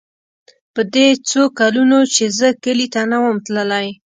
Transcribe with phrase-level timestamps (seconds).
[0.73, 3.87] په دې څو کلونو چې زه کلي ته نه وم تللى.